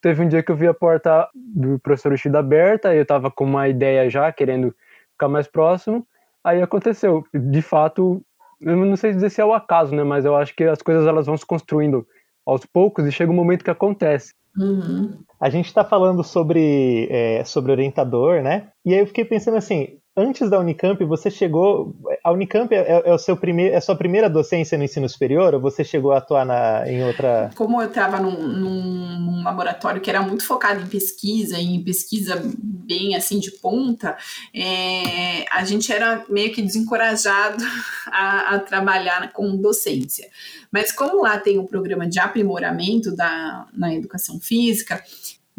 [0.02, 3.44] teve um dia que eu vi a porta do professor Ushida aberta, eu estava com
[3.44, 4.74] uma ideia já, querendo
[5.14, 6.06] ficar mais próximo,
[6.44, 7.24] aí aconteceu.
[7.34, 8.22] De fato,
[8.62, 11.08] eu não sei dizer se é o acaso, né, mas eu acho que as coisas
[11.08, 12.06] elas vão se construindo
[12.46, 14.34] aos poucos e chega um momento que acontece.
[14.58, 15.24] Uhum.
[15.40, 18.70] A gente está falando sobre, é, sobre orientador, né?
[18.86, 21.96] E aí eu fiquei pensando assim, antes da Unicamp, você chegou.
[22.24, 25.54] A Unicamp é, é, o seu primeir, é a sua primeira docência no ensino superior
[25.54, 27.50] ou você chegou a atuar na, em outra.
[27.56, 33.16] Como eu estava num, num, laboratório que era muito focado em pesquisa, em pesquisa bem
[33.16, 34.18] assim de ponta,
[34.54, 37.64] é, a gente era meio que desencorajado
[38.08, 40.30] a, a trabalhar com docência.
[40.72, 45.04] Mas como lá tem um programa de aprimoramento da, na educação física,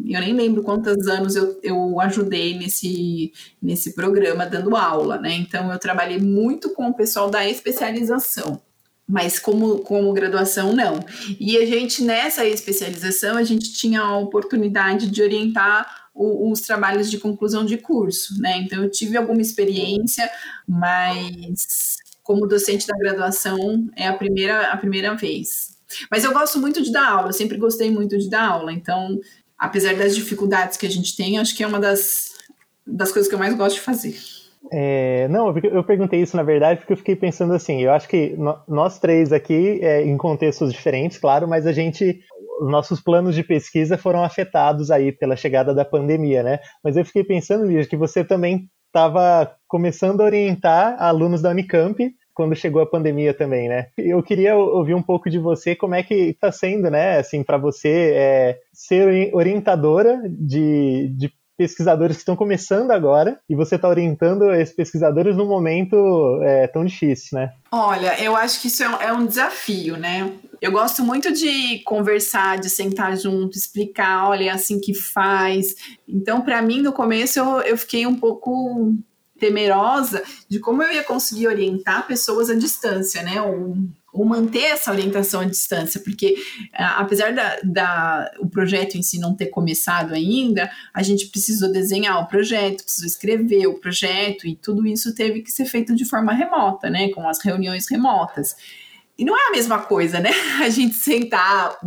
[0.05, 3.33] eu nem lembro quantos anos eu, eu ajudei nesse,
[3.63, 5.35] nesse programa dando aula, né?
[5.35, 8.61] Então eu trabalhei muito com o pessoal da especialização.
[9.09, 10.99] mas como, como graduação, não.
[11.39, 17.11] E a gente, nessa especialização, a gente tinha a oportunidade de orientar o, os trabalhos
[17.11, 18.59] de conclusão de curso, né?
[18.59, 20.29] Então, eu tive alguma experiência,
[20.67, 25.77] mas como docente da graduação é a primeira, a primeira vez.
[26.11, 29.21] Mas eu gosto muito de dar aula, sempre gostei muito de dar aula, então,
[29.59, 32.35] apesar das dificuldades que a gente tem, acho que é uma das,
[32.87, 34.16] das coisas que eu mais gosto de fazer.
[34.73, 37.83] É, não, eu perguntei isso na verdade porque eu fiquei pensando assim.
[37.83, 42.21] Eu acho que nós três aqui, é, em contextos diferentes, claro, mas a gente,
[42.61, 46.59] nossos planos de pesquisa foram afetados aí pela chegada da pandemia, né?
[46.83, 52.03] Mas eu fiquei pensando, Lígia, que você também estava começando a orientar alunos da Unicamp
[52.37, 53.87] quando chegou a pandemia também, né?
[53.96, 57.57] Eu queria ouvir um pouco de você, como é que está sendo, né, assim, para
[57.57, 64.53] você é, ser orientadora de, de pesquisadores que estão começando agora e você está orientando
[64.53, 65.96] esses pesquisadores num momento
[66.42, 67.53] é, tão difícil, né?
[67.72, 70.31] Olha, eu acho que isso é um, é um desafio, né?
[70.61, 75.75] Eu gosto muito de conversar, de sentar junto, explicar, olha, é assim que faz.
[76.07, 78.94] Então, para mim, no começo, eu, eu fiquei um pouco
[79.38, 83.40] temerosa de como eu ia conseguir orientar pessoas à distância, né?
[83.40, 83.77] Ou
[84.16, 86.37] ou manter essa orientação à distância, porque
[86.72, 92.22] apesar da, da, o projeto em si não ter começado ainda, a gente precisou desenhar
[92.22, 96.33] o projeto, precisou escrever o projeto e tudo isso teve que ser feito de forma
[96.33, 98.57] remota, né, com as reuniões remotas.
[99.18, 100.31] E não é a mesma coisa, né?
[100.62, 101.79] A gente sentar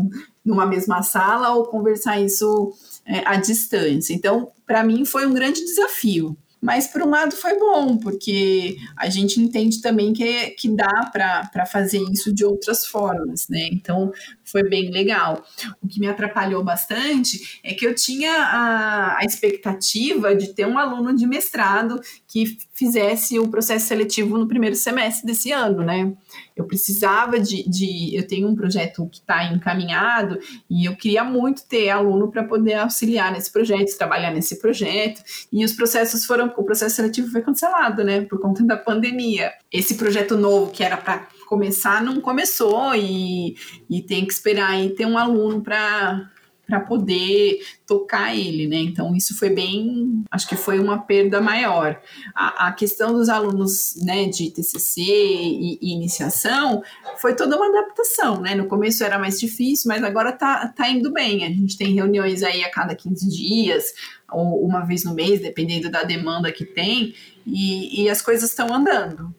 [0.44, 2.74] numa mesma sala ou conversar isso
[3.06, 4.14] é, à distância.
[4.14, 6.36] Então, para mim foi um grande desafio.
[6.62, 11.66] Mas, por um lado, foi bom, porque a gente entende também que, que dá para
[11.66, 13.70] fazer isso de outras formas, né?
[13.72, 14.12] Então,
[14.44, 15.46] foi bem legal.
[15.82, 20.78] O que me atrapalhou bastante é que eu tinha a, a expectativa de ter um
[20.78, 26.14] aluno de mestrado que fizesse o processo seletivo no primeiro semestre desse ano, né?
[26.56, 27.68] Eu precisava de.
[27.68, 30.38] de eu tenho um projeto que está encaminhado
[30.70, 35.24] e eu queria muito ter aluno para poder auxiliar nesse projeto, trabalhar nesse projeto.
[35.52, 36.54] E os processos foram.
[36.56, 38.22] O processo seletivo foi cancelado, né?
[38.22, 39.52] Por conta da pandemia.
[39.72, 43.56] Esse projeto novo que era para começar não começou e,
[43.90, 46.30] e tem que esperar aí ter um aluno para
[46.70, 48.78] para poder tocar ele, né?
[48.78, 52.00] Então isso foi bem, acho que foi uma perda maior.
[52.36, 56.84] A, a questão dos alunos, né, de TCC e, e, iniciação
[57.18, 58.54] foi toda uma adaptação, né?
[58.54, 61.44] No começo era mais difícil, mas agora tá, tá indo bem.
[61.44, 63.86] A gente tem reuniões aí a cada 15 dias
[64.32, 67.16] ou uma vez no mês, dependendo da demanda que tem,
[67.48, 69.34] e, e as coisas estão andando.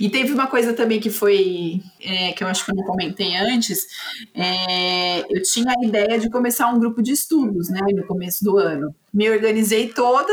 [0.00, 3.36] E teve uma coisa também que foi, é, que eu acho que eu não comentei
[3.36, 3.86] antes,
[4.34, 8.58] é, eu tinha a ideia de começar um grupo de estudos, né, no começo do
[8.58, 8.94] ano.
[9.12, 10.32] Me organizei toda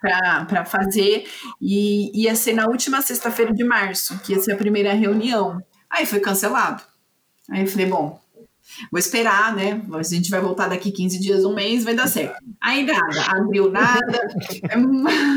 [0.00, 1.26] para fazer
[1.60, 5.60] e ia ser na última sexta-feira de março, que ia ser a primeira reunião.
[5.90, 6.82] Aí foi cancelado.
[7.50, 8.20] Aí eu falei, bom,
[8.90, 9.82] Vou esperar, né?
[9.92, 12.36] A gente vai voltar daqui 15 dias, um mês, vai dar certo.
[12.60, 14.28] Aí nada, abril nada,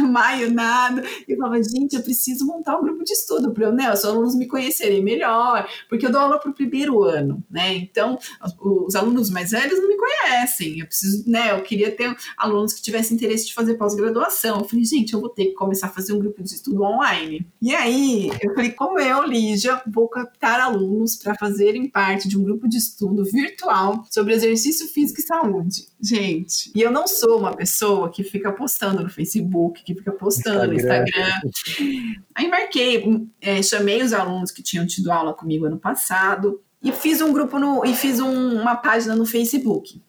[0.10, 1.04] maio nada.
[1.28, 4.36] E eu falava, gente, eu preciso montar um grupo de estudo para né, os alunos
[4.36, 7.76] me conhecerem melhor, porque eu dou aula para o primeiro ano, né?
[7.76, 8.18] Então,
[8.62, 10.80] os alunos mais velhos não me conhecem.
[10.80, 11.52] Eu preciso, né?
[11.52, 14.60] Eu queria ter alunos que tivessem interesse de fazer pós-graduação.
[14.60, 17.46] Eu falei, gente, eu vou ter que começar a fazer um grupo de estudo online.
[17.62, 22.44] E aí, eu falei, como eu, Lígia, vou captar alunos para fazerem parte de um
[22.44, 25.88] grupo de estudo virtual sobre exercício físico e saúde.
[26.02, 30.74] Gente, e eu não sou uma pessoa que fica postando no Facebook, que fica postando
[30.74, 31.40] Instagram.
[31.42, 32.22] no Instagram.
[32.36, 37.22] Aí marquei, é, chamei os alunos que tinham tido aula comigo ano passado e fiz
[37.22, 40.02] um grupo no, e fiz um, uma página no Facebook.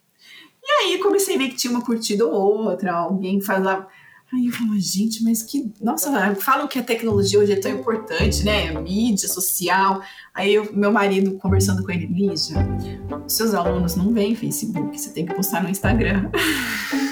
[0.62, 3.88] E aí comecei a ver que tinha uma curtida ou outra, alguém falava
[4.32, 5.72] Aí eu falo, gente, mas que.
[5.80, 8.70] Nossa, falam que a tecnologia hoje é tão importante, né?
[8.80, 10.00] Mídia social.
[10.32, 12.56] Aí eu, meu marido conversando com ele, Lígia,
[13.26, 16.30] seus alunos não veem Facebook, você tem que postar no Instagram.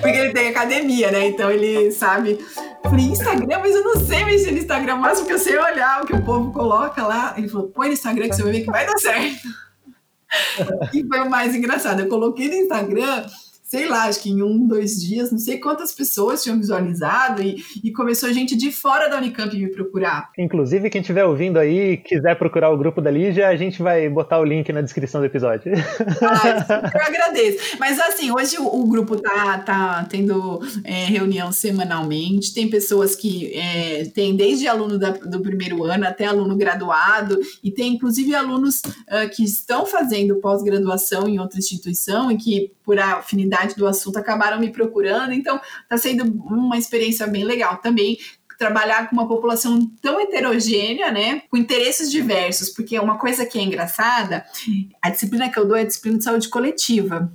[0.00, 1.28] Porque ele tem academia, né?
[1.28, 2.38] Então ele sabe.
[2.82, 6.06] Falei, Instagram, mas eu não sei mexer no Instagram, mas porque eu sei olhar o
[6.06, 7.34] que o povo coloca lá.
[7.36, 9.48] Ele falou, põe no Instagram que você vai ver que vai dar certo.
[10.94, 12.00] e foi o mais engraçado.
[12.00, 13.26] Eu coloquei no Instagram
[13.76, 17.62] sei lá, acho que em um, dois dias, não sei quantas pessoas tinham visualizado e,
[17.84, 20.30] e começou gente de fora da Unicamp me procurar.
[20.38, 24.38] Inclusive, quem estiver ouvindo aí, quiser procurar o grupo da Lígia, a gente vai botar
[24.38, 25.72] o link na descrição do episódio.
[26.22, 27.76] Ah, eu agradeço.
[27.78, 33.52] Mas assim, hoje o, o grupo tá, tá tendo é, reunião semanalmente, tem pessoas que
[33.54, 38.80] é, tem desde aluno da, do primeiro ano até aluno graduado, e tem inclusive alunos
[38.80, 44.60] uh, que estão fazendo pós-graduação em outra instituição e que, por afinidade do assunto acabaram
[44.60, 47.78] me procurando, então está sendo uma experiência bem legal.
[47.78, 48.18] Também
[48.58, 53.62] trabalhar com uma população tão heterogênea, né, com interesses diversos, porque uma coisa que é
[53.62, 54.44] engraçada,
[55.02, 57.30] a disciplina que eu dou é a disciplina de saúde coletiva.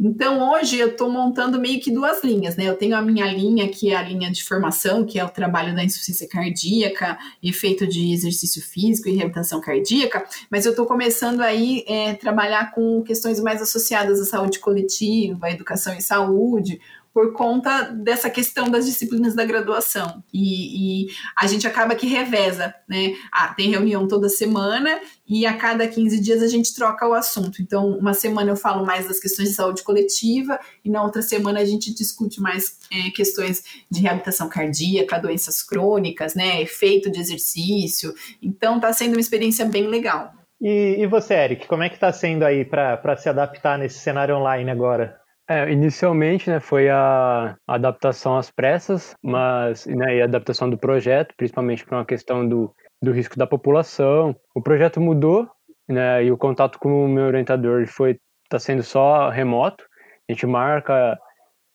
[0.00, 2.64] Então, hoje eu estou montando meio que duas linhas, né?
[2.64, 5.74] Eu tenho a minha linha, que é a linha de formação, que é o trabalho
[5.74, 11.84] da insuficiência cardíaca, efeito de exercício físico e reabilitação cardíaca, mas eu estou começando aí
[11.86, 16.80] é, trabalhar com questões mais associadas à saúde coletiva, à educação e saúde,
[17.12, 20.22] por conta dessa questão das disciplinas da graduação.
[20.32, 23.14] E, e, a gente acaba que reveza, né?
[23.30, 27.60] Ah, tem reunião toda semana e a cada 15 dias a gente troca o assunto.
[27.60, 31.60] Então, uma semana eu falo mais das questões de saúde coletiva e na outra semana
[31.60, 36.62] a gente discute mais é, questões de reabilitação cardíaca, doenças crônicas, né?
[36.62, 38.14] Efeito de exercício.
[38.40, 40.32] Então, está sendo uma experiência bem legal.
[40.60, 44.36] E, e você, Eric, como é que está sendo aí para se adaptar nesse cenário
[44.36, 45.21] online agora?
[45.48, 51.34] É, inicialmente, né, foi a adaptação às pressas, mas né, e a adaptação do projeto,
[51.36, 54.36] principalmente para uma questão do, do risco da população.
[54.54, 55.48] O projeto mudou,
[55.88, 59.84] né, e o contato com o meu orientador foi está sendo só remoto.
[60.28, 61.18] A gente marca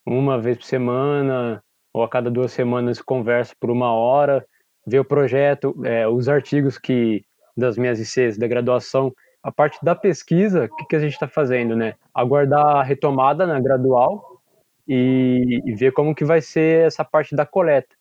[0.05, 1.61] uma vez por semana
[1.93, 4.45] ou a cada duas semanas conversa por uma hora,
[4.85, 7.23] vê o projeto, é, os artigos que
[7.55, 9.11] das minhas ICs da graduação
[9.47, 11.95] a parte da pesquisa, o que, que a gente está fazendo, né?
[12.13, 14.41] Aguardar a retomada né, gradual
[14.85, 17.95] e, e, ver como que vai ser essa parte da coleta.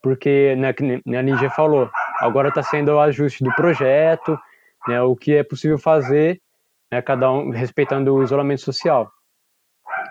[0.00, 4.38] Porque, né, que a Ninja falou, agora está sendo o ajuste do projeto,
[4.86, 6.40] né, o que é possível fazer,
[6.88, 9.10] né, cada um respeitando o isolamento social.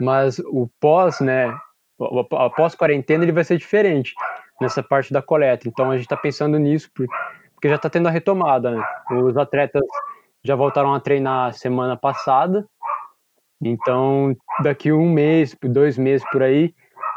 [0.01, 1.58] Mas o pós, né,
[2.32, 4.13] após quarentena, ele vai ser diferente
[4.60, 5.69] nessa parte da coleta.
[5.69, 8.71] Então a gente está pensando nisso porque já está tendo a retomada.
[8.71, 8.84] Né?
[9.12, 9.84] Os atletas
[10.43, 12.65] já voltaram a treinar semana passada.
[13.63, 16.73] Então, daqui um mês, dois meses por aí,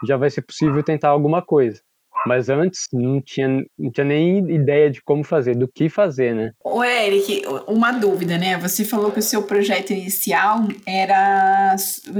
[0.06, 1.80] já vai ser possível tentar alguma coisa.
[2.26, 6.52] Mas antes não tinha, não tinha nem ideia de como fazer, do que fazer, né?
[6.64, 8.56] Ô, Eric, uma dúvida, né?
[8.58, 11.76] Você falou que o seu projeto inicial era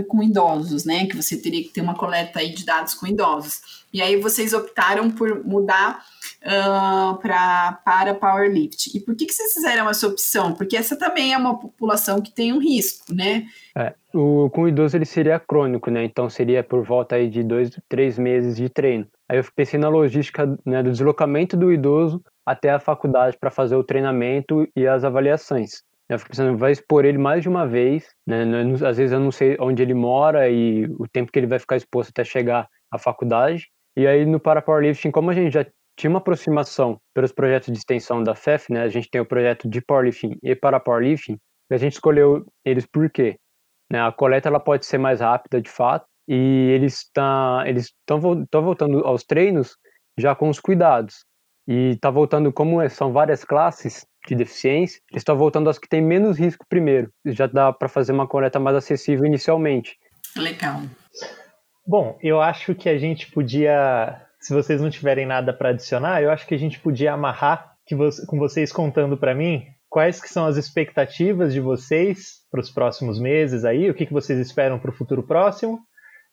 [0.09, 1.07] com idosos, né?
[1.07, 3.61] Que você teria que ter uma coleta aí de dados com idosos.
[3.93, 6.05] E aí vocês optaram por mudar
[6.45, 8.91] uh, pra, para powerlift.
[8.95, 10.55] E por que, que vocês fizeram essa opção?
[10.55, 13.47] Porque essa também é uma população que tem um risco, né?
[13.77, 16.05] É, o, com o idoso ele seria crônico, né?
[16.05, 19.07] Então seria por volta aí de dois, três meses de treino.
[19.29, 23.75] Aí eu pensei na logística né, do deslocamento do idoso até a faculdade para fazer
[23.75, 25.83] o treinamento e as avaliações.
[26.07, 28.45] Eu fico pensando, vai expor ele mais de uma vez, né?
[28.87, 31.77] Às vezes eu não sei onde ele mora e o tempo que ele vai ficar
[31.77, 33.69] exposto até chegar à faculdade.
[33.97, 35.65] E aí no para powerlifting, como a gente já
[35.97, 38.83] tinha uma aproximação pelos projetos de extensão da FEF, né?
[38.83, 41.39] A gente tem o projeto de powerlifting e para powerlifting.
[41.71, 43.37] E a gente escolheu eles por quê?
[43.91, 44.01] Né?
[44.01, 48.21] A coleta ela pode ser mais rápida, de fato, e eles estão eles estão
[48.63, 49.77] voltando aos treinos
[50.19, 51.25] já com os cuidados.
[51.67, 55.89] E está voltando, como é, são várias classes de deficiência, eles estão voltando às que
[55.89, 57.11] têm menos risco primeiro.
[57.27, 59.97] Já dá para fazer uma coleta mais acessível inicialmente.
[60.37, 60.83] Legal.
[61.87, 66.31] Bom, eu acho que a gente podia se vocês não tiverem nada para adicionar, eu
[66.31, 70.45] acho que a gente podia amarrar você, com vocês contando para mim quais que são
[70.45, 74.91] as expectativas de vocês para os próximos meses aí, o que, que vocês esperam para
[74.91, 75.81] o futuro próximo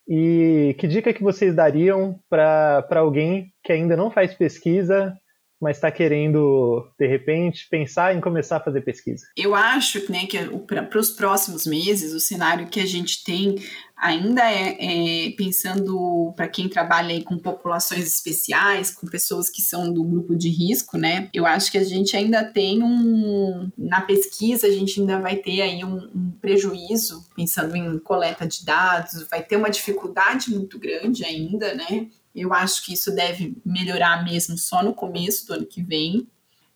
[0.06, 5.18] e que dica que vocês dariam para alguém que ainda não faz pesquisa,
[5.62, 9.28] mas está querendo, de repente, pensar em começar a fazer pesquisa?
[9.38, 13.56] Eu acho né, que para os próximos meses, o cenário que a gente tem
[14.02, 20.04] ainda é, é pensando para quem trabalha com populações especiais, com pessoas que são do
[20.04, 21.30] grupo de risco, né?
[21.32, 23.70] Eu acho que a gente ainda tem um.
[23.78, 28.66] Na pesquisa, a gente ainda vai ter aí um, um prejuízo, pensando em coleta de
[28.66, 32.08] dados, vai ter uma dificuldade muito grande ainda, né?
[32.36, 36.28] Eu acho que isso deve melhorar mesmo só no começo do ano que vem.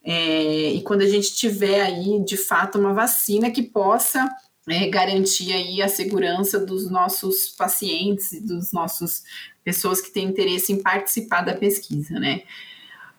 [0.03, 4.29] É, e quando a gente tiver aí, de fato, uma vacina que possa
[4.67, 9.23] é, garantir aí a segurança dos nossos pacientes e dos nossos
[9.63, 12.43] pessoas que têm interesse em participar da pesquisa, né?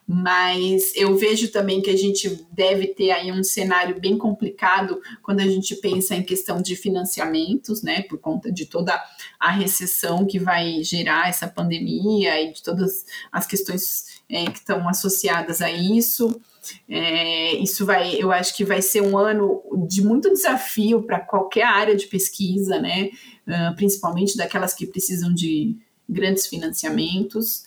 [0.08, 5.40] Mas eu vejo também que a gente deve ter aí um cenário bem complicado quando
[5.40, 8.02] a gente pensa em questão de financiamentos, né?
[8.02, 9.02] Por conta de toda
[9.40, 14.88] a recessão que vai gerar essa pandemia e de todas as questões é, que estão
[14.88, 16.40] associadas a isso.
[16.88, 21.64] É, isso vai, eu acho que vai ser um ano de muito desafio para qualquer
[21.64, 23.10] área de pesquisa, né?
[23.46, 25.76] Uh, principalmente daquelas que precisam de
[26.08, 27.64] grandes financiamentos.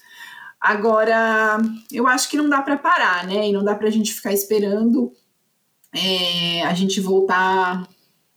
[0.59, 1.57] Agora,
[1.91, 3.47] eu acho que não dá para parar, né?
[3.47, 5.13] E não dá para a gente ficar esperando
[5.93, 7.87] é, a gente voltar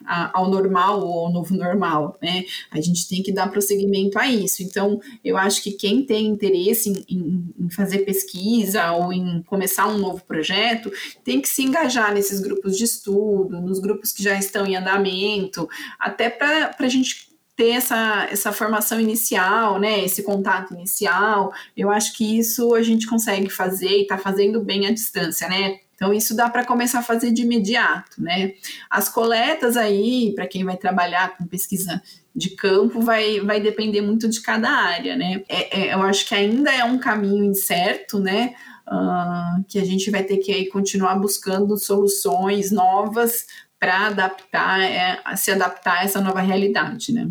[0.04, 2.44] ao normal ou ao novo normal, né?
[2.70, 4.62] A gente tem que dar prosseguimento a isso.
[4.62, 9.86] Então, eu acho que quem tem interesse em, em, em, fazer pesquisa ou em começar
[9.86, 10.90] um novo projeto
[11.24, 15.68] tem que se engajar nesses grupos de estudo, nos grupos que já estão em andamento,
[15.98, 17.31] até para a gente
[17.62, 23.06] ter essa, essa formação inicial, né, esse contato inicial, eu acho que isso a gente
[23.06, 25.78] consegue fazer e está fazendo bem à distância, né?
[25.94, 28.54] Então, isso dá para começar a fazer de imediato, né?
[28.90, 32.02] As coletas aí, para quem vai trabalhar com pesquisa
[32.34, 35.44] de campo, vai, vai depender muito de cada área, né?
[35.48, 38.54] É, é, eu acho que ainda é um caminho incerto, né?
[38.88, 43.46] Uh, que a gente vai ter que aí continuar buscando soluções novas
[43.78, 47.30] para adaptar, é, se adaptar a essa nova realidade, né?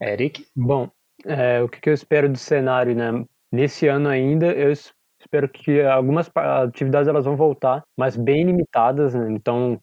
[0.00, 0.46] Eric?
[0.54, 0.90] Bom,
[1.24, 3.24] é, o que eu espero do cenário, né?
[3.50, 9.30] Nesse ano ainda, eu espero que algumas atividades elas vão voltar, mas bem limitadas, né?
[9.32, 9.80] Então,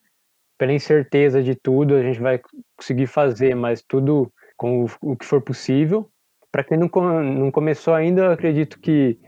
[0.57, 2.39] pela incerteza de tudo, a gente vai
[2.77, 6.09] conseguir fazer, mas tudo com o, que for possível.
[6.51, 6.89] Para quem não,
[7.23, 9.19] não começou ainda, acredito que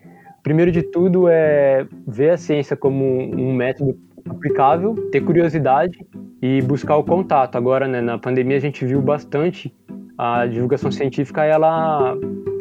[0.41, 5.99] primeiro de tudo é ver a ciência como um método aplicável, ter curiosidade
[6.41, 7.57] e buscar o contato.
[7.57, 9.75] Agora, né, na pandemia a gente viu bastante
[10.17, 12.17] a divulgação científica ela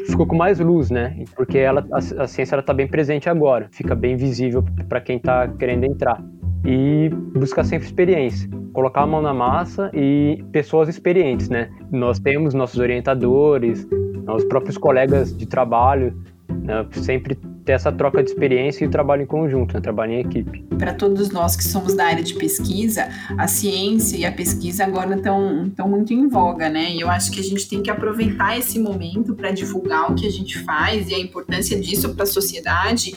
[0.07, 1.25] ficou com mais luz, né?
[1.35, 5.49] Porque ela, a, a ciência está bem presente agora, fica bem visível para quem está
[5.49, 6.23] querendo entrar.
[6.65, 11.71] E buscar sempre experiência, colocar a mão na massa e pessoas experientes, né?
[11.93, 13.87] Nós temos nossos orientadores,
[14.35, 16.13] os próprios colegas de trabalho,
[16.49, 16.85] né?
[16.91, 19.81] sempre ter essa troca de experiência e trabalho em conjunto, né?
[19.81, 20.65] trabalho em equipe.
[20.79, 25.17] Para todos nós que somos da área de pesquisa, a ciência e a pesquisa agora
[25.17, 26.93] estão tão muito em voga, né?
[26.93, 30.27] E eu acho que a gente tem que aproveitar esse momento para divulgar o que
[30.27, 33.17] a gente faz e a importância disso para a sociedade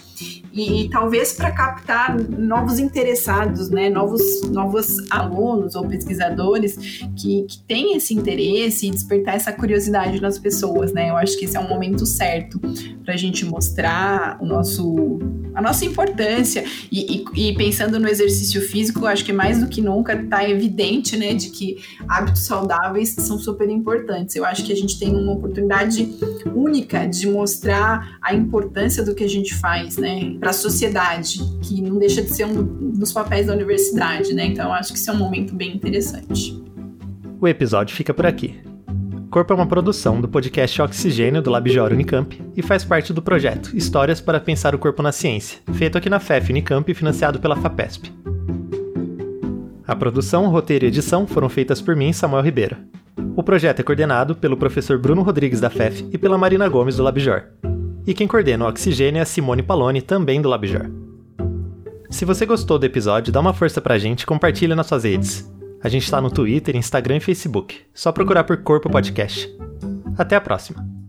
[0.52, 6.76] e, e talvez para captar novos interessados, né, novos, novos alunos ou pesquisadores
[7.16, 11.10] que, que têm esse interesse e despertar essa curiosidade nas pessoas, né?
[11.10, 12.58] Eu acho que esse é um momento certo
[13.04, 15.18] para a gente mostrar o nosso,
[15.54, 19.80] a nossa importância e, e, e, pensando no exercício físico, acho que mais do que
[19.80, 21.78] nunca está evidente, né, de que
[22.08, 24.34] hábitos saudáveis são super importantes.
[24.36, 26.16] Eu acho que a gente tem uma oportunidade
[26.54, 30.36] única de mostrar a importância do que a gente faz, né?
[30.38, 34.46] para a sociedade, que não deixa de ser um dos papéis da universidade, né?
[34.46, 36.58] Então acho que isso é um momento bem interessante.
[37.40, 38.69] O episódio fica por aqui.
[39.30, 43.70] Corpo é uma produção do podcast Oxigênio do Labjor Unicamp e faz parte do projeto
[43.76, 47.54] Histórias para Pensar o Corpo na Ciência, feito aqui na FEF Unicamp e financiado pela
[47.54, 48.12] FAPESP.
[49.86, 52.76] A produção, roteiro e edição foram feitas por mim, Samuel Ribeiro.
[53.36, 57.04] O projeto é coordenado pelo professor Bruno Rodrigues da FEF e pela Marina Gomes do
[57.04, 57.44] Labjor.
[58.04, 60.90] E quem coordena o Oxigênio é Simone Paloni, também do LabJor.
[62.10, 65.48] Se você gostou do episódio, dá uma força pra gente e compartilha nas suas redes.
[65.82, 67.80] A gente tá no Twitter, Instagram e Facebook.
[67.94, 69.48] Só procurar por Corpo Podcast.
[70.18, 70.99] Até a próxima!